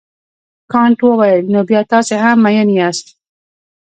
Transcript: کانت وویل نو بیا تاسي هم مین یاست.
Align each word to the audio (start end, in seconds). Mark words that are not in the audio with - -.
کانت 0.71 0.99
وویل 1.03 1.41
نو 1.53 1.59
بیا 1.69 1.81
تاسي 1.91 2.15
هم 2.23 2.37
مین 2.43 2.69
یاست. 2.79 3.05